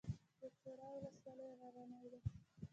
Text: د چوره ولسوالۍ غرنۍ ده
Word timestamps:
د 0.39 0.41
چوره 0.59 0.87
ولسوالۍ 0.95 1.51
غرنۍ 1.59 2.05
ده 2.11 2.19